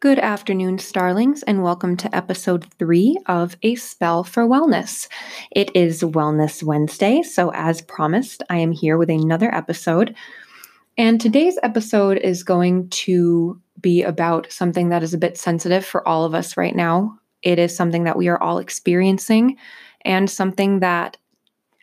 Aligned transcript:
Good 0.00 0.18
afternoon, 0.18 0.78
Starlings, 0.78 1.42
and 1.42 1.62
welcome 1.62 1.94
to 1.98 2.16
episode 2.16 2.64
three 2.78 3.18
of 3.26 3.58
A 3.62 3.74
Spell 3.74 4.24
for 4.24 4.48
Wellness. 4.48 5.08
It 5.50 5.70
is 5.76 6.00
Wellness 6.00 6.62
Wednesday, 6.62 7.20
so 7.20 7.52
as 7.52 7.82
promised, 7.82 8.42
I 8.48 8.56
am 8.56 8.72
here 8.72 8.96
with 8.96 9.10
another 9.10 9.54
episode. 9.54 10.16
And 10.96 11.20
today's 11.20 11.58
episode 11.62 12.16
is 12.16 12.42
going 12.42 12.88
to 12.88 13.60
be 13.78 14.02
about 14.02 14.50
something 14.50 14.88
that 14.88 15.02
is 15.02 15.12
a 15.12 15.18
bit 15.18 15.36
sensitive 15.36 15.84
for 15.84 16.08
all 16.08 16.24
of 16.24 16.34
us 16.34 16.56
right 16.56 16.74
now. 16.74 17.18
It 17.42 17.58
is 17.58 17.76
something 17.76 18.04
that 18.04 18.16
we 18.16 18.28
are 18.28 18.42
all 18.42 18.56
experiencing 18.56 19.58
and 20.06 20.30
something 20.30 20.80
that, 20.80 21.18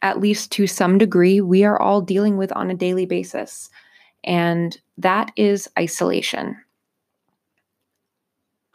at 0.02 0.20
least 0.20 0.52
to 0.54 0.66
some 0.66 0.98
degree, 0.98 1.40
we 1.40 1.66
are 1.66 1.80
all 1.80 2.02
dealing 2.02 2.36
with 2.38 2.52
on 2.54 2.72
a 2.72 2.76
daily 2.76 3.06
basis. 3.06 3.70
And 4.24 4.76
that 4.98 5.32
is 5.36 5.70
isolation. 5.78 6.58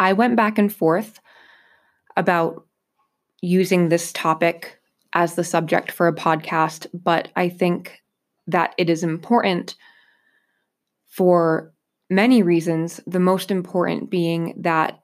I 0.02 0.14
went 0.14 0.34
back 0.34 0.58
and 0.58 0.72
forth 0.72 1.20
about 2.16 2.66
using 3.40 3.88
this 3.88 4.12
topic 4.12 4.80
as 5.12 5.36
the 5.36 5.44
subject 5.44 5.92
for 5.92 6.08
a 6.08 6.14
podcast, 6.14 6.88
but 6.92 7.28
I 7.36 7.48
think 7.48 8.02
that 8.48 8.74
it 8.78 8.90
is 8.90 9.04
important 9.04 9.76
for 11.06 11.72
many 12.10 12.42
reasons, 12.42 13.00
the 13.06 13.20
most 13.20 13.52
important 13.52 14.10
being 14.10 14.54
that 14.62 14.98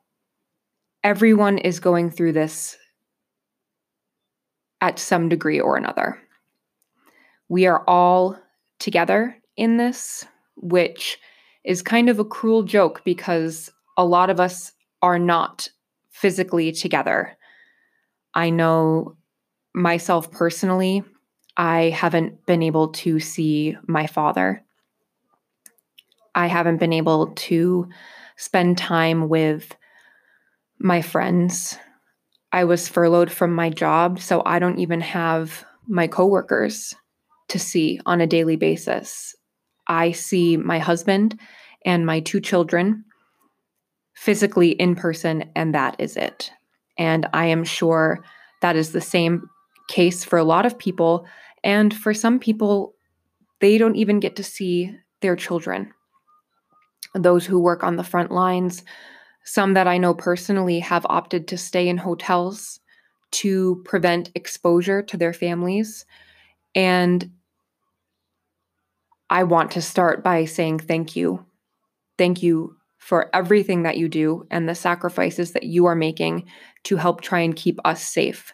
everyone 1.05 1.59
is 1.59 1.79
going 1.79 2.11
through 2.11 2.33
this 2.33 2.77
at 4.81 4.99
some 4.99 5.29
degree 5.29 5.61
or 5.61 5.77
another. 5.77 6.21
We 7.49 7.67
are 7.67 7.85
all 7.87 8.37
together 8.81 9.37
in 9.57 9.77
this, 9.77 10.27
which 10.57 11.19
is 11.65 11.83
kind 11.83 12.09
of 12.09 12.19
a 12.19 12.25
cruel 12.25 12.65
joke 12.65 13.03
because 13.05 13.71
a 13.97 14.05
lot 14.05 14.29
of 14.29 14.41
us 14.41 14.73
are 15.03 15.19
not 15.19 15.69
physically 16.11 16.73
together. 16.73 17.37
I 18.35 18.51
know 18.51 19.17
myself 19.75 20.31
personally, 20.31 21.05
I 21.57 21.91
haven't 21.91 22.47
been 22.47 22.63
able 22.63 22.89
to 22.89 23.19
see 23.21 23.77
my 23.87 24.07
father. 24.07 24.65
I 26.35 26.47
haven't 26.47 26.79
been 26.79 26.93
able 26.93 27.29
to 27.35 27.89
spend 28.37 28.79
time 28.79 29.29
with 29.29 29.75
my 30.79 31.03
friends. 31.03 31.77
I 32.53 32.65
was 32.65 32.89
furloughed 32.89 33.33
from 33.33 33.53
my 33.53 33.71
job, 33.71 34.21
so 34.21 34.43
I 34.47 34.61
don't 34.61 34.79
even 34.79 35.01
have 35.01 35.65
my 35.89 36.07
coworkers 36.07 36.95
to 37.49 37.59
see 37.59 38.01
on 38.07 38.21
a 38.21 38.27
daily 38.27 38.57
basis. 38.57 39.35
I 39.87 40.13
see 40.13 40.57
my 40.57 40.79
husband 40.79 41.39
and 41.85 42.07
my 42.07 42.21
two 42.21 42.41
children 42.41 43.05
physically 44.19 44.71
in 44.71 44.97
person, 44.97 45.49
and 45.55 45.73
that 45.73 45.95
is 46.01 46.17
it. 46.17 46.51
And 46.99 47.29
I 47.33 47.47
am 47.47 47.63
sure 47.63 48.25
that 48.63 48.75
is 48.75 48.91
the 48.91 49.01
same 49.01 49.49
case 49.87 50.25
for 50.25 50.41
a 50.41 50.45
lot 50.45 50.67
of 50.67 50.77
people. 50.77 51.25
And 51.63 51.95
for 51.95 52.13
some 52.13 52.41
people, 52.41 52.95
they 53.61 53.79
don't 53.79 53.95
even 53.95 54.19
get 54.19 54.35
to 54.35 54.43
see 54.43 54.93
their 55.21 55.37
children. 55.37 55.93
Those 57.15 57.47
who 57.47 57.61
work 57.61 57.85
on 57.85 57.95
the 57.95 58.03
front 58.03 58.33
lines, 58.33 58.83
some 59.45 59.75
that 59.75 59.87
I 59.87 59.99
know 59.99 60.15
personally 60.15 60.81
have 60.81 61.07
opted 61.09 61.47
to 61.49 61.57
stay 61.57 61.89
in 61.89 61.97
hotels 61.97 62.81
to 63.31 63.81
prevent 63.85 64.33
exposure 64.35 65.01
to 65.01 65.17
their 65.17 65.33
families. 65.33 66.05
And 66.75 67.31
I 69.31 69.45
want 69.45 69.71
to 69.73 69.81
start 69.81 70.25
by 70.25 70.45
saying 70.45 70.81
thank 70.81 71.15
you. 71.15 71.47
Thank 72.19 72.43
you 72.43 72.78
for 72.99 73.31
everything 73.35 73.85
that 73.85 73.97
you 73.97 74.09
do 74.09 74.47
and 74.51 74.69
the 74.69 74.75
sacrifices 74.75 75.53
that 75.53 75.63
you 75.63 75.87
are 75.87 75.95
making 75.95 76.45
to 76.85 76.97
help 76.97 77.21
try 77.21 77.41
and 77.41 77.57
keep 77.57 77.79
us 77.85 78.03
safe. 78.03 78.53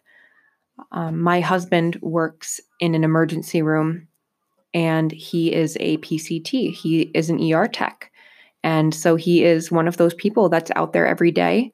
Um, 0.92 1.20
my 1.20 1.41
husband 1.41 1.98
works 2.03 2.61
in 2.80 2.95
an 2.95 3.05
emergency 3.05 3.63
room 3.63 4.08
and 4.73 5.11
he 5.13 5.52
is 5.52 5.77
a 5.80 5.96
PCT, 5.98 6.74
he 6.74 7.02
is 7.14 7.30
an 7.30 7.52
ER 7.52 7.67
tech. 7.67 8.11
And 8.63 8.95
so 8.95 9.17
he 9.17 9.45
is 9.45 9.70
one 9.70 9.86
of 9.86 9.98
those 9.98 10.14
people 10.14 10.48
that's 10.48 10.70
out 10.74 10.92
there 10.92 11.07
every 11.07 11.30
day. 11.30 11.73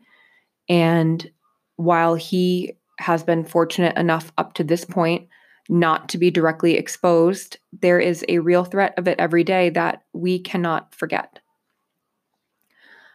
And 0.68 1.28
while 1.76 2.14
he 2.14 2.72
has 2.98 3.22
been 3.22 3.44
fortunate 3.44 3.96
enough 3.96 4.32
up 4.38 4.54
to 4.54 4.64
this 4.64 4.84
point 4.84 5.28
not 5.68 6.08
to 6.10 6.18
be 6.18 6.30
directly 6.30 6.74
exposed, 6.74 7.58
there 7.80 8.00
is 8.00 8.24
a 8.28 8.40
real 8.40 8.64
threat 8.64 8.92
of 8.98 9.06
it 9.08 9.18
every 9.18 9.44
day 9.44 9.70
that 9.70 10.02
we 10.12 10.38
cannot 10.38 10.94
forget. 10.94 11.38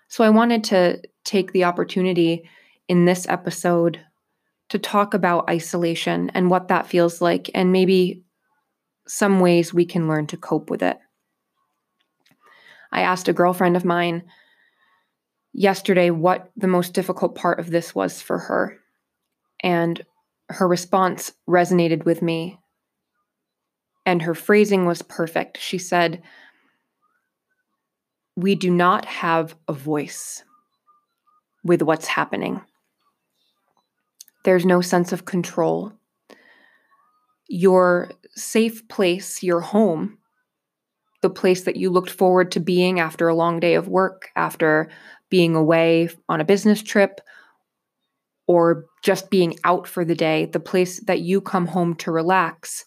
So 0.08 0.24
I 0.24 0.30
wanted 0.30 0.64
to 0.66 1.02
take 1.24 1.52
the 1.52 1.64
opportunity 1.64 2.48
in 2.88 3.06
this 3.06 3.28
episode 3.28 4.00
to 4.70 4.80
talk 4.80 5.14
about 5.14 5.50
isolation 5.50 6.32
and 6.34 6.50
what 6.50 6.68
that 6.70 6.88
feels 6.88 7.22
like, 7.22 7.50
and 7.54 7.72
maybe 7.72 8.24
some 9.08 9.40
ways 9.40 9.74
we 9.74 9.86
can 9.86 10.08
learn 10.08 10.28
to 10.28 10.38
cope 10.38 10.70
with 10.70 10.82
it. 10.82 10.98
I 12.92 13.02
asked 13.02 13.28
a 13.28 13.34
girlfriend 13.34 13.76
of 13.76 13.86
mine 13.86 14.24
yesterday 15.54 16.10
what 16.10 16.52
the 16.56 16.68
most 16.68 16.94
difficult 16.94 17.36
part 17.36 17.60
of 17.60 17.70
this 17.70 17.94
was 17.94 18.22
for 18.22 18.38
her. 18.38 18.78
And 19.62 20.04
her 20.50 20.68
response 20.68 21.32
resonated 21.48 22.06
with 22.06 22.22
me. 22.22 22.60
And 24.06 24.22
her 24.22 24.36
phrasing 24.36 24.86
was 24.86 25.02
perfect. 25.02 25.58
She 25.58 25.78
said, 25.78 26.22
we 28.36 28.56
do 28.56 28.70
not 28.70 29.06
have 29.06 29.56
a 29.68 29.74
voice 29.74 30.44
with 31.64 31.82
what's 31.82 32.08
happening. 32.08 32.62
There's 34.44 34.66
no 34.66 34.82
sense 34.82 35.12
of 35.12 35.26
control. 35.26 35.94
Your 37.48 38.12
safe 38.36 38.88
place, 38.88 39.42
your 39.42 39.62
home, 39.62 40.18
the 41.22 41.30
place 41.30 41.64
that 41.64 41.78
you 41.78 41.90
looked 41.90 42.12
forward 42.12 42.52
to 42.52 42.60
being 42.60 43.00
after 43.00 43.28
a 43.28 43.36
long 43.36 43.60
day 43.60 43.76
of 43.76 43.88
work, 43.88 44.30
after 44.36 44.90
being 45.30 45.56
away 45.56 46.10
on 46.30 46.42
a 46.42 46.46
business 46.46 46.84
trip, 46.84 47.22
or 48.48 48.86
just 49.04 49.32
being 49.32 49.56
out 49.64 49.88
for 49.88 50.06
the 50.06 50.14
day, 50.14 50.46
the 50.46 50.60
place 50.60 51.00
that 51.06 51.22
you 51.22 51.42
come 51.42 51.66
home 51.66 51.96
to 51.96 52.12
relax 52.12 52.86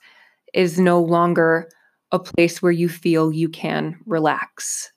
is 0.55 0.79
no 0.79 1.01
longer 1.01 1.69
a 2.13 2.19
place 2.19 2.63
where 2.63 2.73
you 2.73 2.89
feel 2.89 3.33
you 3.33 3.49
can 3.49 3.99
relax 4.07 4.93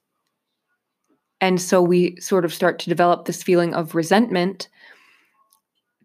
and 1.41 1.59
so 1.59 1.81
we 1.81 2.15
sort 2.21 2.45
of 2.45 2.53
start 2.53 2.77
to 2.79 2.89
develop 2.89 3.25
this 3.25 3.41
feeling 3.41 3.73
of 3.73 3.95
resentment 3.95 4.69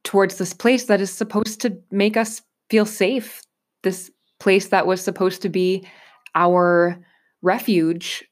towards 0.02 0.38
this 0.38 0.54
place 0.54 0.86
that 0.86 1.00
is 1.00 1.12
supposed 1.12 1.60
to 1.60 1.76
make 1.90 2.16
us 2.16 2.40
feel 2.70 2.86
safe, 2.86 3.42
this 3.82 4.10
place 4.40 4.68
that 4.68 4.86
was 4.86 5.02
supposed 5.02 5.42
to 5.42 5.48
be 5.50 5.86
our 6.34 6.98
refuge 7.42 8.24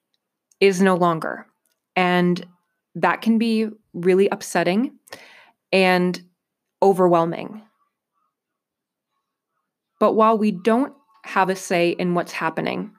is 0.60 0.80
no 0.80 0.94
longer. 0.94 1.46
And 1.94 2.44
that 2.94 3.20
can 3.20 3.38
be 3.38 3.68
really 3.92 4.28
upsetting 4.30 4.96
and 5.72 6.20
overwhelming. 6.82 7.62
But 10.00 10.14
while 10.14 10.38
we 10.38 10.52
don't 10.52 10.94
have 11.24 11.50
a 11.50 11.56
say 11.56 11.90
in 11.90 12.14
what's 12.14 12.32
happening, 12.32 12.92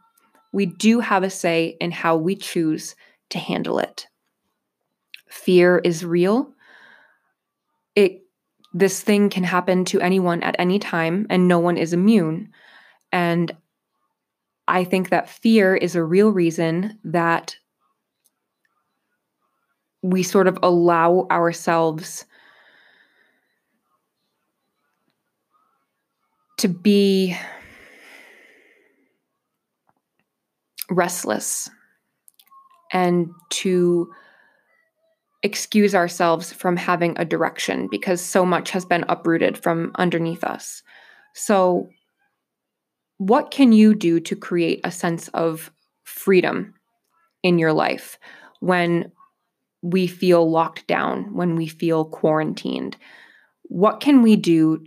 we 0.53 0.65
do 0.65 0.99
have 0.99 1.23
a 1.23 1.29
say 1.29 1.75
in 1.79 1.91
how 1.91 2.15
we 2.15 2.35
choose 2.35 2.95
to 3.29 3.39
handle 3.39 3.79
it. 3.79 4.07
Fear 5.29 5.79
is 5.79 6.05
real. 6.05 6.53
It 7.95 8.21
this 8.73 9.01
thing 9.01 9.29
can 9.29 9.43
happen 9.43 9.85
to 9.85 10.01
anyone 10.01 10.43
at 10.43 10.55
any 10.59 10.79
time 10.79 11.25
and 11.29 11.47
no 11.47 11.59
one 11.59 11.77
is 11.77 11.93
immune. 11.93 12.49
And 13.11 13.55
I 14.67 14.83
think 14.83 15.09
that 15.09 15.29
fear 15.29 15.75
is 15.75 15.95
a 15.95 16.03
real 16.03 16.29
reason 16.29 16.99
that 17.05 17.55
we 20.01 20.23
sort 20.23 20.47
of 20.47 20.59
allow 20.61 21.25
ourselves 21.31 22.25
to 26.57 26.67
be 26.67 27.35
restless 30.89 31.69
and 32.95 33.29
to 33.49 34.09
excuse 35.43 35.93
ourselves 35.93 36.53
from 36.53 36.77
having 36.77 37.13
a 37.17 37.25
direction 37.25 37.89
because 37.91 38.21
so 38.21 38.45
much 38.45 38.71
has 38.71 38.85
been 38.85 39.03
uprooted 39.09 39.57
from 39.57 39.91
underneath 39.95 40.45
us. 40.45 40.81
So, 41.33 41.89
what 43.17 43.51
can 43.51 43.73
you 43.73 43.95
do 43.95 44.21
to 44.21 44.35
create 44.35 44.79
a 44.85 44.91
sense 44.91 45.27
of 45.29 45.71
freedom 46.03 46.73
in 47.43 47.59
your 47.59 47.73
life 47.73 48.17
when 48.61 49.11
we 49.81 50.07
feel 50.07 50.49
locked 50.49 50.87
down, 50.87 51.33
when 51.33 51.55
we 51.57 51.67
feel 51.67 52.05
quarantined? 52.05 52.95
What 53.63 53.99
can 53.99 54.21
we 54.21 54.37
do 54.37 54.85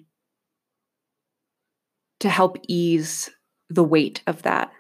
to 2.21 2.31
help 2.31 2.57
ease 2.67 3.29
the 3.69 3.85
weight 3.85 4.23
of 4.27 4.43
that? 4.43 4.73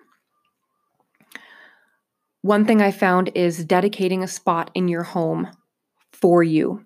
One 2.49 2.65
thing 2.65 2.81
I 2.81 2.93
found 2.93 3.31
is 3.35 3.63
dedicating 3.63 4.23
a 4.23 4.27
spot 4.27 4.71
in 4.73 4.89
your 4.89 5.03
home 5.03 5.51
for 6.15 6.43
you. 6.43 6.83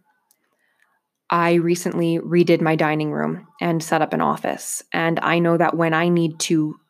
I 1.31 1.53
recently 1.53 2.19
redid 2.19 2.61
my 2.61 2.75
dining 2.75 3.13
room 3.13 3.47
and 3.61 3.81
set 3.81 4.03
up 4.03 4.13
an 4.13 4.21
office. 4.21 4.83
And 4.93 5.21
I 5.21 5.39
know 5.39 5.57
that 5.57 5.77
when 5.77 5.95
I 5.95 6.09
need 6.09 6.41
to 6.41 6.81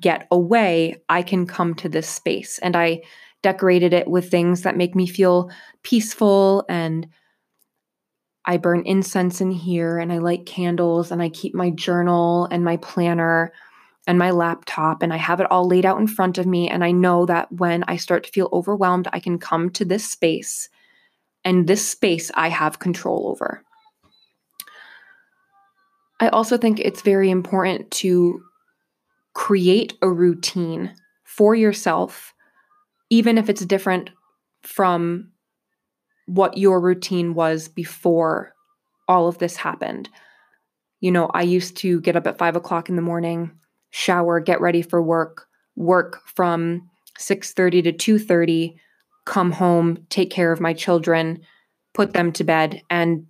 get 0.00 0.28
away, 0.30 1.02
I 1.08 1.22
can 1.22 1.44
come 1.44 1.74
to 1.74 1.88
this 1.88 2.08
space. 2.08 2.60
And 2.60 2.76
I 2.76 3.02
decorated 3.42 3.92
it 3.92 4.06
with 4.06 4.30
things 4.30 4.62
that 4.62 4.76
make 4.76 4.94
me 4.94 5.08
feel 5.08 5.50
peaceful. 5.82 6.64
And 6.68 7.08
I 8.44 8.58
burn 8.58 8.84
incense 8.86 9.40
in 9.40 9.50
here 9.50 9.98
and 9.98 10.12
I 10.12 10.18
light 10.18 10.46
candles 10.46 11.10
and 11.10 11.20
I 11.20 11.30
keep 11.30 11.52
my 11.52 11.70
journal 11.70 12.46
and 12.52 12.64
my 12.64 12.76
planner 12.76 13.52
and 14.06 14.18
my 14.18 14.30
laptop 14.30 15.02
and 15.02 15.12
I 15.12 15.16
have 15.16 15.40
it 15.40 15.50
all 15.50 15.66
laid 15.66 15.84
out 15.84 15.98
in 15.98 16.06
front 16.06 16.38
of 16.38 16.46
me. 16.46 16.68
And 16.68 16.82
I 16.82 16.90
know 16.90 17.26
that 17.26 17.52
when 17.52 17.84
I 17.84 17.96
start 17.96 18.24
to 18.24 18.30
feel 18.30 18.48
overwhelmed, 18.52 19.08
I 19.12 19.20
can 19.20 19.38
come 19.38 19.70
to 19.70 19.84
this 19.84 20.08
space. 20.08 20.68
And 21.44 21.66
this 21.66 21.86
space 21.86 22.30
I 22.34 22.48
have 22.48 22.78
control 22.78 23.28
over. 23.28 23.62
I 26.20 26.28
also 26.28 26.58
think 26.58 26.80
it's 26.80 27.02
very 27.02 27.30
important 27.30 27.90
to 27.92 28.42
create 29.34 29.94
a 30.02 30.08
routine 30.10 30.94
for 31.24 31.54
yourself, 31.54 32.34
even 33.08 33.38
if 33.38 33.48
it's 33.48 33.64
different 33.64 34.10
from 34.62 35.32
what 36.26 36.58
your 36.58 36.80
routine 36.80 37.34
was 37.34 37.68
before 37.68 38.54
all 39.08 39.28
of 39.28 39.38
this 39.38 39.56
happened. 39.56 40.08
You 41.00 41.10
know, 41.10 41.26
I 41.32 41.42
used 41.42 41.78
to 41.78 42.00
get 42.02 42.16
up 42.16 42.26
at 42.26 42.38
five 42.38 42.54
o'clock 42.54 42.88
in 42.88 42.96
the 42.96 43.02
morning, 43.02 43.52
shower, 43.90 44.40
get 44.40 44.60
ready 44.60 44.82
for 44.82 45.02
work, 45.02 45.46
work 45.76 46.20
from 46.26 46.88
6:30 47.18 47.82
to 47.82 47.92
2:30, 47.92 48.76
come 49.24 49.52
home, 49.52 50.06
take 50.08 50.30
care 50.30 50.52
of 50.52 50.60
my 50.60 50.72
children, 50.72 51.40
put 51.94 52.12
them 52.12 52.32
to 52.32 52.44
bed, 52.44 52.82
and 52.90 53.26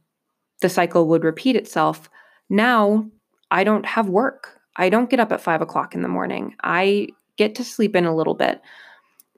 the 0.61 0.69
cycle 0.69 1.09
would 1.09 1.25
repeat 1.25 1.57
itself. 1.57 2.09
Now 2.49 3.07
I 3.51 3.65
don't 3.65 3.87
have 3.87 4.09
work. 4.09 4.61
I 4.77 4.89
don't 4.89 5.11
get 5.11 5.21
up 5.21 5.33
at 5.33 5.41
five 5.41 5.63
o'clock 5.63 5.95
in 5.95 6.03
the 6.03 6.09
morning. 6.09 6.55
I 6.63 7.09
get 7.37 7.55
to 7.57 7.65
sleep 7.65 7.97
in 7.97 8.05
a 8.05 8.15
little 8.15 8.35
bit, 8.35 8.61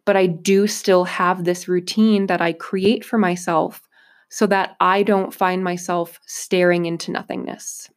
but 0.05 0.17
I 0.17 0.27
do 0.27 0.67
still 0.67 1.05
have 1.05 1.45
this 1.45 1.69
routine 1.69 2.27
that 2.27 2.41
I 2.41 2.53
create 2.53 3.05
for 3.05 3.19
myself 3.19 3.89
so 4.29 4.47
that 4.47 4.77
I 4.81 5.03
don't 5.03 5.35
find 5.35 5.63
myself 5.63 6.19
staring 6.27 6.87
into 6.87 7.11
nothingness. 7.11 7.91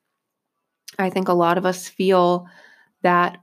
I 1.00 1.10
think 1.10 1.28
a 1.28 1.34
lot 1.34 1.58
of 1.58 1.66
us 1.66 1.88
feel 1.88 2.48
that 3.06 3.38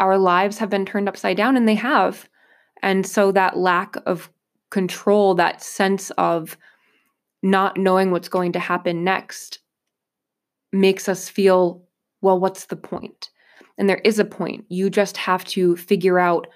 our 0.00 0.18
lives 0.18 0.58
have 0.58 0.70
been 0.70 0.84
turned 0.84 1.08
upside 1.08 1.36
down, 1.36 1.56
and 1.56 1.68
they 1.68 1.76
have. 1.76 2.28
And 2.82 3.06
so 3.06 3.32
that 3.32 3.56
lack 3.56 3.94
of 4.06 4.28
control, 4.70 5.34
that 5.36 5.62
sense 5.62 6.10
of 6.18 6.56
not 7.42 7.76
knowing 7.76 8.10
what's 8.10 8.28
going 8.28 8.52
to 8.52 8.58
happen 8.58 9.04
next 9.04 9.60
makes 10.72 11.08
us 11.08 11.28
feel, 11.28 11.82
well, 12.22 12.40
what's 12.40 12.66
the 12.66 12.76
point? 12.76 13.30
And 13.78 13.88
there 13.88 14.00
is 14.04 14.18
a 14.18 14.24
point. 14.24 14.64
You 14.68 14.90
just 14.90 15.16
have 15.16 15.44
to 15.46 15.76
figure 15.76 16.18
out 16.18 16.48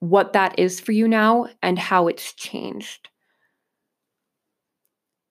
what 0.00 0.32
that 0.32 0.58
is 0.58 0.80
for 0.80 0.92
you 0.92 1.08
now 1.08 1.46
and 1.62 1.78
how 1.78 2.08
it's 2.08 2.34
changed. 2.34 3.08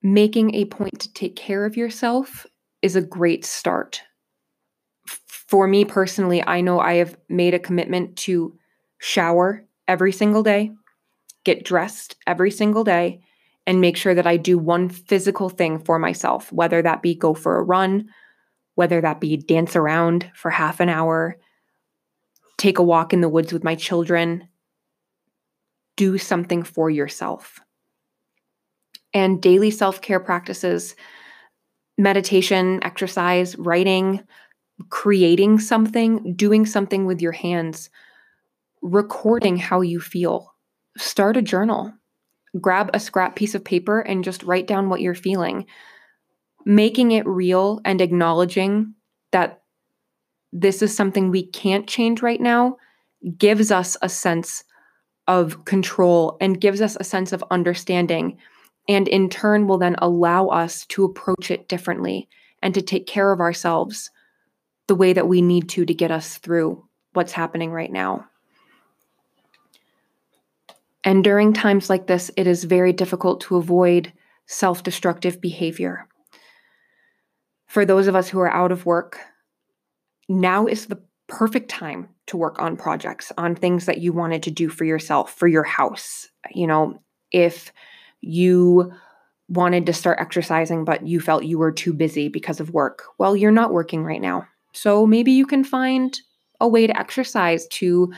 Making 0.01 0.55
a 0.55 0.65
point 0.65 0.99
to 1.01 1.13
take 1.13 1.35
care 1.35 1.65
of 1.65 1.77
yourself 1.77 2.47
is 2.81 2.95
a 2.95 3.01
great 3.01 3.45
start. 3.45 4.01
For 5.51 5.67
me 5.67 5.83
personally, 5.83 6.41
I 6.41 6.61
know 6.61 6.79
I 6.79 6.93
have 6.93 7.17
made 7.27 7.53
a 7.53 7.59
commitment 7.59 8.15
to 8.19 8.57
shower 8.99 9.65
every 9.85 10.13
single 10.13 10.43
day, 10.43 10.71
get 11.43 11.65
dressed 11.65 12.15
every 12.25 12.51
single 12.51 12.85
day, 12.85 13.19
and 13.67 13.81
make 13.81 13.97
sure 13.97 14.15
that 14.15 14.25
I 14.25 14.37
do 14.37 14.57
one 14.57 14.87
physical 14.87 15.49
thing 15.49 15.79
for 15.79 15.99
myself, 15.99 16.49
whether 16.53 16.81
that 16.81 17.01
be 17.01 17.15
go 17.15 17.33
for 17.33 17.57
a 17.57 17.63
run, 17.63 18.07
whether 18.75 19.01
that 19.01 19.19
be 19.19 19.35
dance 19.35 19.75
around 19.75 20.31
for 20.33 20.51
half 20.51 20.79
an 20.79 20.87
hour, 20.87 21.37
take 22.57 22.79
a 22.79 22.83
walk 22.83 23.11
in 23.11 23.19
the 23.19 23.27
woods 23.27 23.51
with 23.51 23.65
my 23.65 23.75
children, 23.75 24.47
do 25.97 26.17
something 26.17 26.63
for 26.63 26.89
yourself. 26.89 27.59
And 29.13 29.41
daily 29.41 29.69
self 29.69 29.99
care 29.99 30.21
practices, 30.21 30.95
meditation, 31.97 32.79
exercise, 32.83 33.57
writing, 33.57 34.23
creating 34.89 35.59
something, 35.59 36.33
doing 36.35 36.65
something 36.65 37.05
with 37.05 37.21
your 37.21 37.31
hands, 37.31 37.89
recording 38.81 39.57
how 39.57 39.81
you 39.81 39.99
feel. 39.99 40.53
Start 40.97 41.37
a 41.37 41.41
journal 41.41 41.93
grab 42.59 42.89
a 42.93 42.99
scrap 42.99 43.35
piece 43.35 43.55
of 43.55 43.63
paper 43.63 44.01
and 44.01 44.23
just 44.23 44.43
write 44.43 44.67
down 44.67 44.89
what 44.89 45.01
you're 45.01 45.15
feeling. 45.15 45.65
Making 46.65 47.11
it 47.11 47.25
real 47.25 47.79
and 47.85 48.01
acknowledging 48.01 48.95
that 49.31 49.61
this 50.51 50.81
is 50.81 50.95
something 50.95 51.31
we 51.31 51.45
can't 51.45 51.87
change 51.87 52.21
right 52.21 52.41
now 52.41 52.77
gives 53.37 53.71
us 53.71 53.95
a 54.01 54.09
sense 54.09 54.63
of 55.27 55.63
control 55.65 56.37
and 56.41 56.59
gives 56.59 56.81
us 56.81 56.97
a 56.99 57.05
sense 57.05 57.31
of 57.31 57.43
understanding. 57.51 58.37
And 58.89 59.07
in 59.07 59.29
turn, 59.29 59.67
will 59.67 59.77
then 59.77 59.95
allow 59.99 60.47
us 60.47 60.85
to 60.87 61.05
approach 61.05 61.51
it 61.51 61.69
differently 61.69 62.27
and 62.61 62.73
to 62.73 62.81
take 62.81 63.07
care 63.07 63.31
of 63.31 63.39
ourselves 63.39 64.11
the 64.91 64.95
way 64.95 65.13
that 65.13 65.29
we 65.29 65.41
need 65.41 65.69
to 65.69 65.85
to 65.85 65.93
get 65.93 66.11
us 66.11 66.37
through 66.37 66.85
what's 67.13 67.31
happening 67.31 67.71
right 67.71 67.93
now. 67.93 68.25
And 71.05 71.23
during 71.23 71.53
times 71.53 71.89
like 71.89 72.07
this, 72.07 72.29
it 72.35 72.45
is 72.45 72.65
very 72.65 72.91
difficult 72.91 73.39
to 73.43 73.55
avoid 73.55 74.11
self 74.47 74.83
destructive 74.83 75.39
behavior. 75.39 76.09
For 77.67 77.85
those 77.85 78.07
of 78.07 78.17
us 78.17 78.27
who 78.27 78.41
are 78.41 78.51
out 78.51 78.73
of 78.73 78.85
work, 78.85 79.17
now 80.27 80.67
is 80.67 80.87
the 80.87 81.01
perfect 81.27 81.69
time 81.69 82.09
to 82.27 82.35
work 82.35 82.61
on 82.61 82.75
projects, 82.75 83.31
on 83.37 83.55
things 83.55 83.85
that 83.85 83.99
you 83.99 84.11
wanted 84.11 84.43
to 84.43 84.51
do 84.51 84.67
for 84.67 84.83
yourself, 84.83 85.33
for 85.33 85.47
your 85.47 85.63
house. 85.63 86.27
You 86.53 86.67
know, 86.67 87.01
if 87.31 87.71
you 88.19 88.91
wanted 89.47 89.85
to 89.85 89.93
start 89.93 90.19
exercising, 90.19 90.83
but 90.83 91.07
you 91.07 91.21
felt 91.21 91.45
you 91.45 91.59
were 91.59 91.71
too 91.71 91.93
busy 91.93 92.27
because 92.27 92.59
of 92.59 92.71
work, 92.73 93.03
well, 93.17 93.37
you're 93.37 93.51
not 93.51 93.71
working 93.71 94.03
right 94.03 94.19
now. 94.19 94.47
So 94.73 95.05
maybe 95.05 95.31
you 95.31 95.45
can 95.45 95.63
find 95.63 96.19
a 96.59 96.67
way 96.67 96.87
to 96.87 96.97
exercise 96.97 97.67
to 97.67 98.11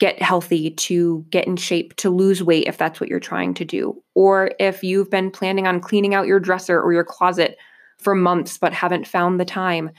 get 0.00 0.20
healthy, 0.20 0.70
to 0.70 1.24
get 1.30 1.46
in 1.46 1.56
shape, 1.56 1.94
to 1.96 2.10
lose 2.10 2.42
weight 2.42 2.66
if 2.66 2.78
that's 2.78 3.00
what 3.00 3.08
you're 3.08 3.20
trying 3.20 3.54
to 3.54 3.64
do. 3.64 4.02
Or 4.14 4.50
if 4.58 4.82
you've 4.82 5.10
been 5.10 5.30
planning 5.30 5.66
on 5.66 5.80
cleaning 5.80 6.14
out 6.14 6.26
your 6.26 6.40
dresser 6.40 6.80
or 6.80 6.92
your 6.92 7.04
closet 7.04 7.56
for 7.98 8.14
months 8.14 8.58
but 8.58 8.72
haven't 8.72 9.06
found 9.06 9.38
the 9.38 9.44
time, 9.44 9.90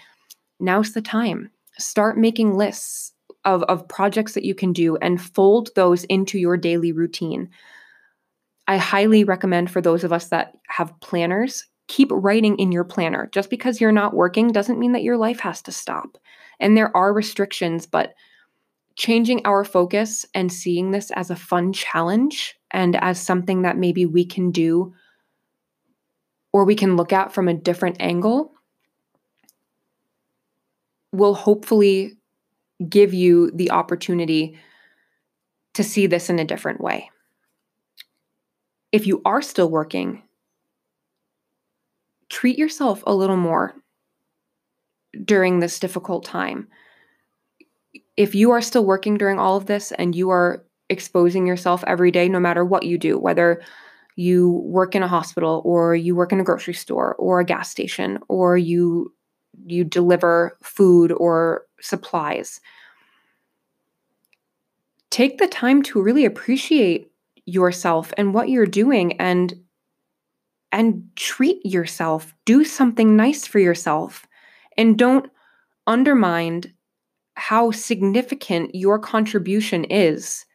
now's 0.60 0.94
the 0.94 1.02
time. 1.02 1.50
Start 1.78 2.18
making 2.18 2.56
lists 2.56 3.14
of, 3.46 3.64
of 3.64 3.88
projects 3.88 4.34
that 4.34 4.44
you 4.44 4.54
can 4.54 4.74
do 4.74 4.98
and 4.98 5.22
fold 5.22 5.70
those 5.76 6.04
into 6.06 6.38
your 6.38 6.58
daily 6.58 6.92
routine. 6.92 7.50
I 8.68 8.78
highly 8.78 9.24
recommend 9.24 9.72
for 9.72 9.82
those 9.82 10.04
of 10.04 10.12
us 10.12 10.28
that 10.30 10.54
have 10.68 11.00
planners, 11.00 11.64
keep 11.88 12.10
writing 12.12 12.58
in 12.58 12.72
your 12.72 12.84
planner. 12.84 13.30
Just 13.32 13.50
because 13.50 13.80
you're 13.80 13.92
not 13.92 14.14
working 14.14 14.52
doesn't 14.52 14.80
mean 14.80 14.94
that 14.94 15.04
your 15.04 15.18
life 15.18 15.40
has 15.40 15.62
to 15.64 15.72
stop. 15.72 16.18
And 16.60 16.76
there 16.76 16.96
are 16.96 17.14
restrictions, 17.14 17.86
but 17.86 18.14
changing 18.96 19.46
our 19.46 19.64
focus 19.64 20.26
and 20.34 20.52
seeing 20.52 20.92
this 20.92 21.12
as 21.12 21.30
a 21.30 21.36
fun 21.36 21.74
challenge 21.74 22.56
and 22.72 22.96
as 22.96 23.20
something 23.20 23.64
that 23.64 23.78
maybe 23.78 24.06
we 24.06 24.26
can 24.26 24.52
do 24.52 24.94
or 26.54 26.64
we 26.64 26.76
can 26.76 26.96
look 26.96 27.12
at 27.12 27.34
from 27.34 27.50
a 27.50 27.54
different 27.54 27.98
angle 28.00 28.54
will 31.12 31.34
hopefully 31.34 32.14
give 32.88 33.14
you 33.14 33.52
the 33.52 33.72
opportunity 33.72 34.58
to 35.74 35.84
see 35.84 36.08
this 36.08 36.30
in 36.30 36.40
a 36.40 36.46
different 36.46 36.80
way. 36.80 37.10
If 38.92 39.08
you 39.08 39.22
are 39.26 39.42
still 39.42 39.70
working, 39.70 40.24
treat 42.36 42.58
yourself 42.58 43.02
a 43.08 43.16
little 43.16 43.38
more 43.38 43.74
during 45.24 45.62
this 45.62 45.80
difficult 45.80 46.26
time. 46.26 46.68
If 48.18 48.36
you 48.36 48.52
are 48.52 48.62
still 48.62 48.86
working 48.86 49.18
during 49.18 49.40
all 49.40 49.56
of 49.56 49.68
this 49.68 49.94
and 49.94 50.14
you 50.14 50.32
are 50.32 50.66
exposing 50.90 51.48
yourself 51.48 51.82
every 51.88 52.12
day, 52.12 52.28
no 52.28 52.42
matter 52.42 52.66
what 52.66 52.84
you 52.84 52.98
do, 52.98 53.18
whether 53.18 53.62
you 54.18 54.50
work 54.66 54.96
in 54.96 55.04
a 55.04 55.08
hospital 55.08 55.62
or 55.64 55.96
you 55.96 56.14
work 56.14 56.34
in 56.34 56.42
a 56.42 56.44
grocery 56.44 56.74
store 56.74 57.16
or 57.16 57.40
a 57.40 57.46
gas 57.46 57.70
station 57.70 58.20
or 58.28 58.58
you 58.58 59.14
you 59.66 59.86
deliver 59.86 60.58
food 60.62 61.14
or 61.14 61.66
supplies 61.80 62.60
take 65.10 65.38
the 65.38 65.48
time 65.48 65.82
to 65.82 66.02
really 66.02 66.26
appreciate 66.26 67.10
yourself 67.46 68.14
and 68.18 68.34
what 68.34 68.50
you're 68.50 68.66
doing 68.66 69.14
and 69.14 69.54
and 70.76 71.04
treat 71.16 71.66
yourself 71.66 72.36
do 72.46 72.64
something 72.64 73.16
nice 73.16 73.48
for 73.48 73.60
yourself 73.60 74.28
and 74.78 74.98
don't 74.98 75.32
undermine 75.88 76.62
how 77.36 77.72
significant 77.72 78.76
your 78.76 79.00
contribution 79.00 79.86
is 79.86 80.46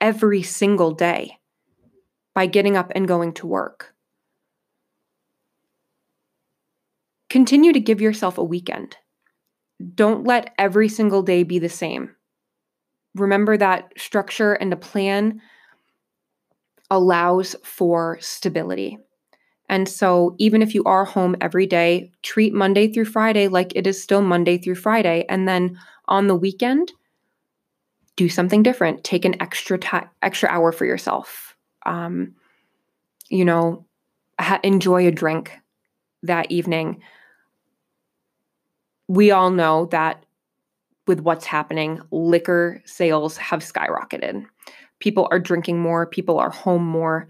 every 0.00 0.42
single 0.42 0.92
day. 0.92 1.38
by 2.34 2.46
getting 2.46 2.76
up 2.76 2.92
and 2.94 3.08
going 3.08 3.32
to 3.32 3.46
work. 3.46 3.94
Continue 7.30 7.72
to 7.72 7.80
give 7.80 8.02
yourself 8.02 8.36
a 8.36 8.44
weekend. 8.44 8.96
Don't 9.94 10.24
let 10.24 10.52
every 10.58 10.90
single 10.90 11.22
day 11.22 11.44
be 11.44 11.58
the 11.58 11.70
same. 11.70 12.14
Remember 13.14 13.56
that 13.56 13.90
structure 13.96 14.52
and 14.52 14.70
a 14.72 14.76
plan 14.76 15.40
allows 16.90 17.56
for 17.64 18.18
stability. 18.20 18.98
And 19.68 19.88
so, 19.88 20.36
even 20.38 20.62
if 20.62 20.74
you 20.74 20.84
are 20.84 21.04
home 21.04 21.36
every 21.40 21.66
day, 21.66 22.12
treat 22.22 22.54
Monday 22.54 22.92
through 22.92 23.06
Friday 23.06 23.48
like 23.48 23.72
it 23.74 23.86
is 23.86 24.00
still 24.00 24.22
Monday 24.22 24.58
through 24.58 24.76
Friday. 24.76 25.24
And 25.28 25.48
then 25.48 25.78
on 26.06 26.28
the 26.28 26.36
weekend, 26.36 26.92
do 28.16 28.28
something 28.28 28.62
different. 28.62 29.04
Take 29.04 29.24
an 29.24 29.40
extra 29.40 29.78
time, 29.78 30.08
extra 30.22 30.48
hour 30.48 30.72
for 30.72 30.86
yourself. 30.86 31.56
Um, 31.84 32.34
you 33.28 33.44
know, 33.44 33.86
ha- 34.40 34.60
enjoy 34.62 35.06
a 35.06 35.12
drink 35.12 35.58
that 36.22 36.50
evening. 36.50 37.02
We 39.08 39.30
all 39.30 39.50
know 39.50 39.86
that 39.86 40.24
with 41.06 41.20
what's 41.20 41.44
happening, 41.44 42.00
liquor 42.10 42.82
sales 42.84 43.36
have 43.36 43.60
skyrocketed. 43.60 44.44
People 44.98 45.28
are 45.30 45.38
drinking 45.38 45.80
more, 45.80 46.06
people 46.06 46.38
are 46.38 46.50
home 46.50 46.84
more. 46.84 47.28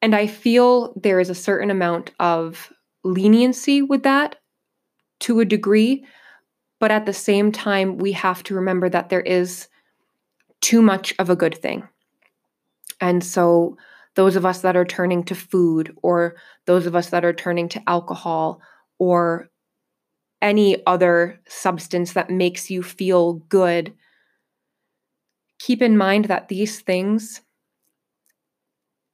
And 0.00 0.14
I 0.14 0.26
feel 0.26 0.92
there 0.96 1.20
is 1.20 1.30
a 1.30 1.34
certain 1.34 1.70
amount 1.70 2.12
of 2.20 2.72
leniency 3.04 3.82
with 3.82 4.02
that 4.04 4.36
to 5.20 5.40
a 5.40 5.44
degree. 5.44 6.04
But 6.80 6.90
at 6.90 7.06
the 7.06 7.12
same 7.12 7.50
time, 7.50 7.98
we 7.98 8.12
have 8.12 8.42
to 8.44 8.54
remember 8.54 8.88
that 8.88 9.08
there 9.08 9.20
is 9.20 9.68
too 10.60 10.82
much 10.82 11.14
of 11.18 11.30
a 11.30 11.36
good 11.36 11.56
thing. 11.56 11.88
And 13.00 13.22
so, 13.22 13.76
those 14.14 14.36
of 14.36 14.44
us 14.44 14.62
that 14.62 14.76
are 14.76 14.84
turning 14.84 15.22
to 15.24 15.34
food, 15.34 15.96
or 16.02 16.36
those 16.66 16.86
of 16.86 16.96
us 16.96 17.10
that 17.10 17.24
are 17.24 17.32
turning 17.32 17.68
to 17.70 17.82
alcohol, 17.86 18.60
or 18.98 19.48
any 20.42 20.84
other 20.86 21.40
substance 21.48 22.12
that 22.12 22.30
makes 22.30 22.70
you 22.70 22.82
feel 22.82 23.34
good, 23.48 23.92
keep 25.58 25.82
in 25.82 25.96
mind 25.96 26.26
that 26.26 26.48
these 26.48 26.80
things 26.80 27.42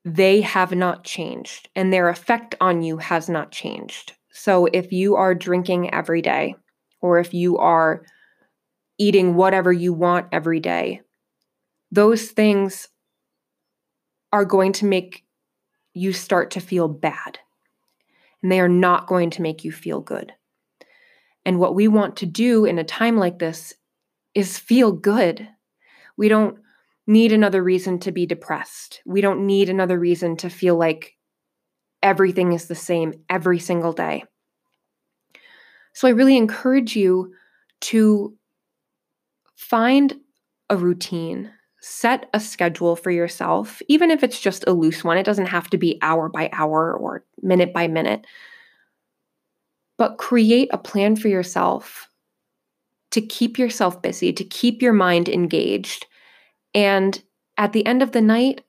they 0.04 0.42
have 0.42 0.72
not 0.72 1.04
changed 1.04 1.68
and 1.74 1.92
their 1.92 2.08
effect 2.08 2.54
on 2.60 2.82
you 2.82 2.98
has 2.98 3.28
not 3.28 3.50
changed. 3.50 4.12
So 4.30 4.66
if 4.66 4.92
you 4.92 5.16
are 5.16 5.34
drinking 5.34 5.94
every 5.94 6.20
day 6.20 6.56
or 7.00 7.18
if 7.18 7.32
you 7.32 7.56
are 7.58 8.04
eating 8.98 9.34
whatever 9.34 9.72
you 9.72 9.92
want 9.92 10.26
every 10.30 10.60
day, 10.60 11.00
those 11.90 12.30
things 12.30 12.88
are 14.32 14.44
going 14.44 14.72
to 14.72 14.84
make 14.84 15.24
you 15.94 16.12
start 16.12 16.50
to 16.50 16.60
feel 16.60 16.88
bad. 16.88 17.38
And 18.42 18.52
they 18.52 18.60
are 18.60 18.68
not 18.68 19.06
going 19.06 19.30
to 19.30 19.42
make 19.42 19.64
you 19.64 19.72
feel 19.72 20.00
good. 20.00 20.32
And 21.46 21.58
what 21.58 21.74
we 21.74 21.88
want 21.88 22.16
to 22.16 22.26
do 22.26 22.64
in 22.64 22.78
a 22.78 22.84
time 22.84 23.16
like 23.16 23.38
this 23.38 23.74
is 24.34 24.58
feel 24.58 24.92
good. 24.92 25.48
We 26.16 26.28
don't 26.28 26.58
need 27.06 27.32
another 27.32 27.62
reason 27.62 27.98
to 28.00 28.12
be 28.12 28.26
depressed. 28.26 29.02
We 29.04 29.20
don't 29.20 29.46
need 29.46 29.68
another 29.68 29.98
reason 29.98 30.36
to 30.38 30.50
feel 30.50 30.76
like 30.76 31.14
everything 32.02 32.52
is 32.52 32.66
the 32.66 32.74
same 32.74 33.14
every 33.28 33.58
single 33.58 33.92
day. 33.92 34.24
So 35.92 36.08
I 36.08 36.12
really 36.12 36.36
encourage 36.36 36.96
you 36.96 37.32
to 37.82 38.36
find 39.54 40.14
a 40.70 40.76
routine, 40.76 41.50
set 41.80 42.28
a 42.32 42.40
schedule 42.40 42.96
for 42.96 43.10
yourself, 43.10 43.80
even 43.88 44.10
if 44.10 44.22
it's 44.22 44.40
just 44.40 44.64
a 44.66 44.72
loose 44.72 45.04
one. 45.04 45.18
It 45.18 45.26
doesn't 45.26 45.46
have 45.46 45.68
to 45.70 45.78
be 45.78 45.98
hour 46.02 46.28
by 46.28 46.50
hour 46.52 46.96
or 46.96 47.24
minute 47.42 47.72
by 47.72 47.86
minute 47.86 48.26
but 49.96 50.18
create 50.18 50.68
a 50.72 50.78
plan 50.78 51.16
for 51.16 51.28
yourself 51.28 52.08
to 53.10 53.20
keep 53.20 53.58
yourself 53.58 54.02
busy, 54.02 54.32
to 54.32 54.44
keep 54.44 54.82
your 54.82 54.92
mind 54.92 55.28
engaged. 55.28 56.06
And 56.74 57.20
at 57.56 57.72
the 57.72 57.86
end 57.86 58.02
of 58.02 58.12
the 58.12 58.20
night, 58.20 58.62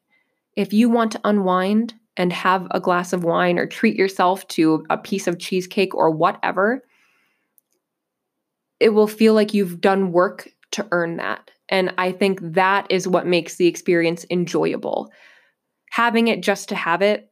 if 0.56 0.74
you 0.74 0.90
want 0.90 1.12
to 1.14 1.22
unwind 1.24 1.94
and 2.18 2.32
have 2.32 2.68
a 2.72 2.80
glass 2.80 3.14
of 3.14 3.24
wine 3.24 3.58
or 3.58 3.66
treat 3.66 3.96
yourself 3.96 4.48
to 4.50 4.86
a 4.90 4.98
piece 4.98 5.28
of 5.28 5.40
cheesecake 5.40 5.94
or 5.94 6.12
whatever, 6.12 6.84
it 8.80 8.90
will 8.90 9.08
feel 9.08 9.34
like 9.34 9.54
you've 9.54 9.82
done 9.82 10.12
work 10.12 10.50
to 10.72 10.88
earn 10.92 11.18
that. 11.18 11.52
And 11.70 11.94
I 11.98 12.12
think 12.12 12.40
that 12.42 12.88
is 12.90 13.08
what 13.08 13.26
makes 13.26 13.56
the 13.56 13.68
experience 13.68 14.26
enjoyable. 14.30 15.12
Having 15.92 16.28
it 16.28 16.42
just 16.42 16.70
to 16.70 16.76
have 16.76 17.02
it 17.02 17.32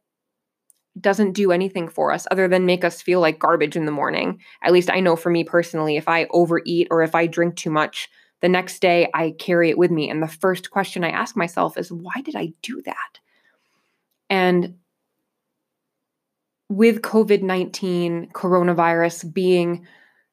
doesn't 1.00 1.32
do 1.32 1.52
anything 1.52 1.88
for 1.88 2.12
us 2.12 2.26
other 2.30 2.48
than 2.48 2.66
make 2.66 2.84
us 2.84 3.02
feel 3.02 3.20
like 3.20 3.38
garbage 3.38 3.76
in 3.76 3.84
the 3.84 3.92
morning. 3.92 4.40
At 4.62 4.72
least 4.72 4.90
I 4.90 5.00
know 5.00 5.16
for 5.16 5.30
me 5.30 5.44
personally, 5.44 5.96
if 5.96 6.08
I 6.08 6.26
overeat 6.30 6.88
or 6.90 7.02
if 7.02 7.14
I 7.14 7.26
drink 7.26 7.56
too 7.56 7.70
much, 7.70 8.08
the 8.44 8.48
next 8.50 8.80
day 8.80 9.08
I 9.14 9.30
carry 9.38 9.70
it 9.70 9.78
with 9.78 9.90
me. 9.90 10.10
And 10.10 10.22
the 10.22 10.28
first 10.28 10.70
question 10.70 11.02
I 11.02 11.08
ask 11.08 11.34
myself 11.34 11.78
is, 11.78 11.90
why 11.90 12.20
did 12.22 12.36
I 12.36 12.52
do 12.60 12.82
that? 12.82 13.18
And 14.28 14.74
with 16.68 17.00
COVID 17.00 17.40
19, 17.40 18.32
coronavirus 18.34 19.32
being 19.32 19.86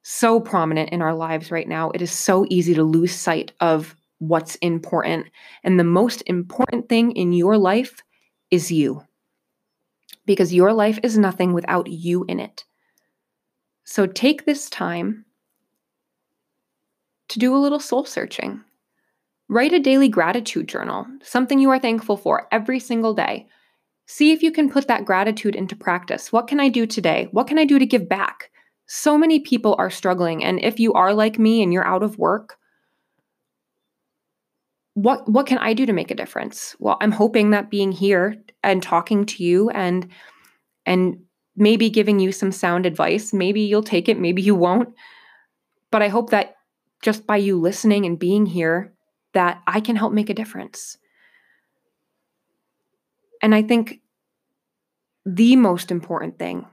so 0.04 0.42
prominent 0.42 0.90
in 0.90 1.02
our 1.02 1.16
lives 1.16 1.52
right 1.52 1.70
now, 1.70 1.90
it 1.92 2.02
is 2.02 2.12
so 2.12 2.46
easy 2.50 2.74
to 2.74 2.84
lose 2.84 3.16
sight 3.16 3.54
of 3.62 3.96
what's 4.20 4.56
important. 4.56 5.28
And 5.64 5.80
the 5.80 5.86
most 5.86 6.22
important 6.26 6.90
thing 6.90 7.14
in 7.14 7.32
your 7.32 7.58
life 7.58 8.04
is 8.50 8.74
you 8.74 9.06
because 10.26 10.54
your 10.54 10.74
life 10.74 11.00
is 11.02 11.18
nothing 11.18 11.54
without 11.54 11.88
you 11.88 12.26
in 12.28 12.42
it. 12.42 12.66
So 13.86 14.06
take 14.06 14.44
this 14.44 14.70
time 14.70 15.24
to 17.32 17.40
do 17.40 17.56
a 17.56 17.60
little 17.60 17.80
soul 17.80 18.06
searching. 18.06 18.62
Write 19.50 19.74
a 19.74 19.80
daily 19.80 20.08
gratitude 20.08 20.68
journal, 20.68 21.06
something 21.24 21.60
you 21.60 21.70
are 21.70 21.80
thankful 21.80 22.16
for 22.16 22.48
every 22.52 22.80
single 22.80 23.14
day. 23.14 23.48
See 24.06 24.32
if 24.32 24.44
you 24.44 24.52
can 24.52 24.70
put 24.70 24.88
that 24.88 25.06
gratitude 25.06 25.56
into 25.56 25.76
practice. 25.76 26.32
What 26.32 26.48
can 26.48 26.60
I 26.60 26.70
do 26.70 26.86
today? 26.86 27.28
What 27.32 27.48
can 27.48 27.58
I 27.58 27.66
do 27.66 27.80
to 27.80 27.86
give 27.86 28.08
back? 28.08 28.50
So 28.88 29.18
many 29.18 29.40
people 29.40 29.76
are 29.78 29.90
struggling. 29.90 30.44
And 30.44 30.62
if 30.64 30.80
you 30.80 30.94
are 30.94 31.14
like 31.14 31.40
me 31.40 31.64
and 31.64 31.72
you're 31.74 31.88
out 31.88 32.04
of 32.04 32.18
work, 32.18 32.58
what 34.94 35.30
what 35.30 35.48
can 35.48 35.58
I 35.58 35.74
do 35.74 35.86
to 35.86 35.94
make 35.94 36.12
a 36.12 36.16
difference? 36.16 36.76
Well, 36.80 36.98
I'm 37.02 37.12
hoping 37.12 37.52
that 37.52 37.70
being 37.70 37.92
here 37.92 38.36
and 38.64 38.84
talking 38.84 39.26
to 39.28 39.44
you 39.44 39.70
and 39.70 40.10
and 40.86 41.22
maybe 41.56 41.90
giving 41.90 42.20
you 42.20 42.32
some 42.32 42.52
sound 42.52 42.86
advice, 42.86 43.34
maybe 43.34 43.62
you'll 43.62 43.84
take 43.84 44.10
it, 44.10 44.20
maybe 44.20 44.42
you 44.42 44.56
won't. 44.56 44.90
But 45.92 46.02
I 46.02 46.08
hope 46.08 46.30
that 46.32 46.56
just 47.02 47.26
by 47.26 47.38
you 47.38 47.60
listening 47.60 48.06
and 48.06 48.20
being 48.20 48.46
here 48.46 48.94
that 49.34 49.62
I 49.68 49.80
can 49.80 49.96
help 49.96 50.14
make 50.14 50.30
a 50.30 50.36
difference. 50.36 50.98
And 53.42 53.56
I 53.56 53.62
think 53.64 54.02
the 55.26 55.56
most 55.56 55.92
important 55.92 56.38
thing 56.38 56.66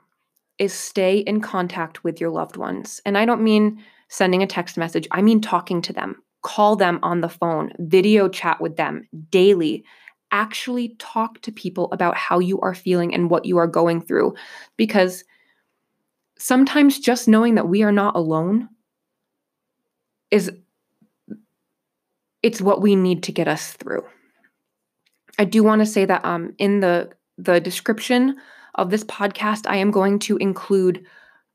is 0.59 0.73
stay 0.73 1.19
in 1.19 1.41
contact 1.41 2.05
with 2.05 2.21
your 2.21 2.31
loved 2.31 2.57
ones. 2.57 3.01
And 3.07 3.17
I 3.17 3.25
don't 3.25 3.43
mean 3.43 3.83
sending 4.09 4.43
a 4.43 4.47
text 4.47 4.77
message, 4.77 5.07
I 5.11 5.23
mean 5.23 5.41
talking 5.41 5.81
to 5.83 5.93
them, 5.93 6.23
call 6.43 6.77
them 6.77 6.99
on 7.03 7.21
the 7.21 7.29
phone, 7.29 7.73
video 7.79 8.29
chat 8.29 8.61
with 8.61 8.77
them 8.77 9.09
daily. 9.31 9.85
Actually, 10.31 10.95
talk 10.99 11.41
to 11.43 11.53
people 11.53 11.89
about 11.93 12.17
how 12.17 12.39
you 12.39 12.61
are 12.61 12.75
feeling 12.75 13.15
and 13.15 13.31
what 13.31 13.47
you 13.47 13.57
are 13.57 13.67
going 13.67 14.01
through. 14.01 14.35
Because 14.77 15.25
sometimes 16.39 16.99
just 16.99 17.29
knowing 17.29 17.55
that 17.55 17.69
we 17.69 17.83
are 17.83 17.93
not 17.93 18.15
alone 18.15 18.69
is 20.31 20.51
it's 22.43 22.61
what 22.61 22.81
we 22.81 22.97
need 22.97 23.23
to 23.25 23.33
get 23.33 23.49
us 23.49 23.73
through. 23.73 24.05
I 25.39 25.45
do 25.45 25.63
want 25.63 25.81
to 25.81 25.87
say 25.87 26.05
that 26.05 26.25
um, 26.25 26.55
in 26.59 26.81
the 26.81 27.11
the 27.37 27.61
description 27.61 28.37
of 28.75 28.91
this 28.91 29.05
podcast, 29.05 29.67
I 29.67 29.77
am 29.77 29.91
going 29.91 30.19
to 30.21 30.37
include 30.39 31.05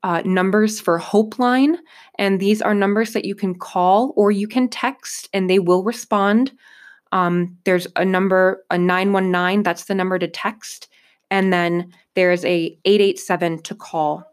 uh, 0.04 0.22
numbers 0.24 0.80
for 0.80 0.98
Hopeline. 0.98 1.78
And 2.18 2.38
these 2.38 2.60
are 2.60 2.74
numbers 2.74 3.14
that 3.14 3.24
you 3.24 3.34
can 3.34 3.54
call 3.54 4.12
or 4.16 4.30
you 4.30 4.46
can 4.46 4.68
text 4.68 5.30
and 5.32 5.48
they 5.48 5.58
will 5.58 5.82
respond. 5.82 6.52
Um, 7.10 7.56
there's 7.64 7.86
a 7.96 8.04
number, 8.04 8.64
a 8.70 8.76
919, 8.76 9.62
that's 9.62 9.84
the 9.84 9.94
number 9.94 10.18
to 10.18 10.28
text. 10.28 10.88
And 11.30 11.52
then 11.52 11.92
there's 12.14 12.44
a 12.44 12.78
887 12.84 13.62
to 13.62 13.74
call. 13.74 14.24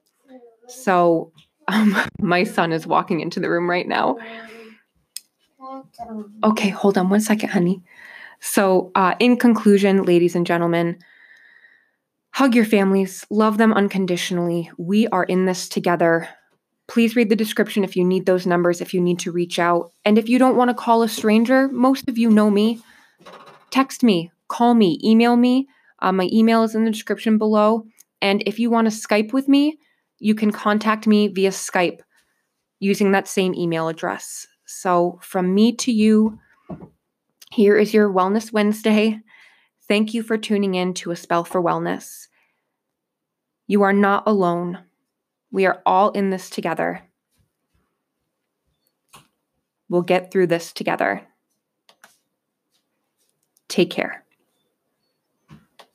So 0.68 1.32
um, 1.68 1.96
my 2.20 2.44
son 2.44 2.72
is 2.72 2.88
walking 2.88 3.20
into 3.20 3.39
the 3.39 3.50
room 3.50 3.70
right 3.70 3.88
now. 3.88 4.18
Okay, 6.44 6.70
hold 6.70 6.98
on 6.98 7.10
one 7.10 7.22
second, 7.22 7.50
honey. 7.50 7.82
So, 8.39 8.91
uh, 8.96 9.15
in 9.20 9.38
conclusion, 9.38 10.03
ladies 10.03 10.36
and 10.36 10.46
gentlemen, 10.48 10.98
Hug 12.34 12.56
your 12.56 12.65
families, 12.65 13.25
love 13.30 13.58
them 13.58 13.74
unconditionally. 13.74 14.72
We 14.77 15.06
are 15.08 15.25
in 15.25 15.46
this 15.46 15.68
together. 15.68 16.30
Please 16.88 17.15
read 17.15 17.30
the 17.30 17.36
description 17.36 17.84
if 17.84 17.98
you 17.98 18.06
need 18.06 18.25
those 18.25 18.48
numbers, 18.48 18.80
if 18.80 18.94
you 18.94 19.01
need 19.01 19.20
to 19.20 19.32
reach 19.32 19.60
out. 19.60 19.91
And 20.06 20.18
if 20.18 20.30
you 20.30 20.39
don't 20.39 20.56
want 20.56 20.70
to 20.70 20.74
call 20.74 21.03
a 21.03 21.10
stranger, 21.10 21.68
most 21.68 22.08
of 22.08 22.18
you 22.18 22.30
know 22.30 22.50
me. 22.50 22.80
text 23.70 24.01
me, 24.01 24.32
call 24.48 24.74
me, 24.74 24.98
email 25.03 25.36
me. 25.36 25.68
Uh, 26.00 26.12
my 26.12 26.30
email 26.32 26.63
is 26.63 26.74
in 26.74 26.86
the 26.86 26.91
description 26.91 27.38
below. 27.38 27.86
And 28.22 28.44
if 28.46 28.60
you 28.60 28.70
want 28.70 28.89
to 28.89 28.96
Skype 28.96 29.34
with 29.34 29.48
me, 29.48 29.77
you 30.22 30.36
can 30.36 30.51
contact 30.51 31.08
me 31.08 31.28
via 31.28 31.50
Skype 31.50 32.00
using 32.80 33.12
that 33.12 33.28
same 33.28 33.56
email 33.56 33.88
address. 33.88 34.46
So, 34.66 35.20
from 35.24 35.54
me 35.54 35.75
to 35.78 35.92
you, 35.92 36.40
here 37.51 37.75
is 37.75 37.94
your 37.94 38.08
Wellness 38.08 38.54
Wednesday. 38.54 39.20
Thank 39.88 40.13
you 40.13 40.22
for 40.22 40.38
tuning 40.38 40.75
in 40.75 40.94
to 40.96 41.12
A 41.12 41.16
Spell 41.16 41.44
for 41.44 41.62
Wellness. 41.62 42.28
You 43.66 43.82
are 43.82 43.94
not 43.94 44.24
alone. 44.28 44.78
We 45.51 45.66
are 45.66 45.82
all 45.88 46.12
in 46.12 46.30
this 46.30 46.51
together. 46.51 47.01
We'll 49.90 50.04
get 50.04 50.32
through 50.32 50.48
this 50.48 50.72
together. 50.72 51.24
Take 53.68 53.90
care. 53.90 54.21